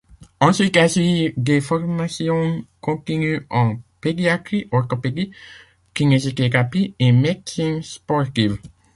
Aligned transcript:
Ensuite, 0.39 0.75
elle 0.77 0.89
suit 0.89 1.31
des 1.37 1.61
formations 1.61 2.65
continues 2.79 3.45
en 3.51 3.77
pédiatrie, 4.01 4.67
orthopédie, 4.71 5.29
kinésithérapie 5.93 6.95
et 6.97 7.11
médecine 7.11 7.83
sportive. 7.83 8.57